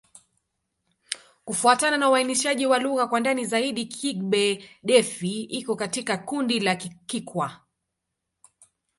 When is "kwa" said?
3.07-3.19